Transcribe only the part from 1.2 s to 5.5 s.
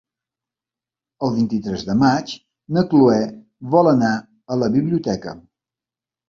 El vint-i-tres de maig na Cloè vol anar a la biblioteca.